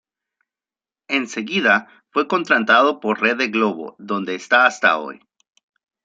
[1.09, 5.19] En seguida fue contratado por la Rede Globo, donde está hasta hoy.